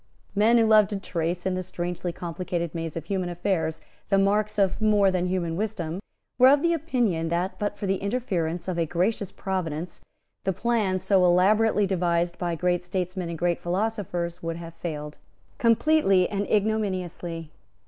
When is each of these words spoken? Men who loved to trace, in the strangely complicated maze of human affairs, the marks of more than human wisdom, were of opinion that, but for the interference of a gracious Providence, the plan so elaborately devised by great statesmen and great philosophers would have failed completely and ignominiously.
Men 0.33 0.57
who 0.57 0.65
loved 0.65 0.89
to 0.89 0.99
trace, 0.99 1.45
in 1.45 1.53
the 1.53 1.61
strangely 1.61 2.11
complicated 2.11 2.73
maze 2.73 2.97
of 2.97 3.05
human 3.05 3.29
affairs, 3.29 3.81
the 4.09 4.17
marks 4.17 4.57
of 4.57 4.81
more 4.81 5.11
than 5.11 5.27
human 5.27 5.55
wisdom, 5.55 5.99
were 6.39 6.47
of 6.49 6.65
opinion 6.65 7.29
that, 7.29 7.59
but 7.59 7.77
for 7.77 7.85
the 7.85 7.97
interference 7.97 8.67
of 8.67 8.79
a 8.79 8.87
gracious 8.87 9.31
Providence, 9.31 10.01
the 10.43 10.53
plan 10.53 10.97
so 10.97 11.23
elaborately 11.23 11.85
devised 11.85 12.39
by 12.39 12.55
great 12.55 12.83
statesmen 12.83 13.29
and 13.29 13.37
great 13.37 13.59
philosophers 13.59 14.41
would 14.41 14.55
have 14.55 14.73
failed 14.73 15.19
completely 15.59 16.27
and 16.27 16.49
ignominiously. 16.49 17.51